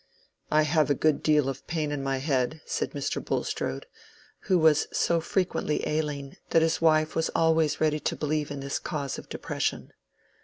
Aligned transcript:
"I 0.49 0.63
have 0.63 0.89
a 0.89 0.95
good 0.95 1.21
deal 1.21 1.47
of 1.47 1.67
pain 1.67 1.91
in 1.91 2.01
my 2.01 2.17
head," 2.17 2.61
said 2.65 2.93
Mr. 2.93 3.23
Bulstrode, 3.23 3.85
who 4.47 4.57
was 4.57 4.87
so 4.91 5.21
frequently 5.21 5.87
ailing 5.87 6.37
that 6.49 6.63
his 6.63 6.81
wife 6.81 7.15
was 7.15 7.29
always 7.35 7.79
ready 7.79 7.99
to 7.99 8.15
believe 8.15 8.49
in 8.49 8.61
this 8.61 8.79
cause 8.79 9.19
of 9.19 9.29
depression. 9.29 9.93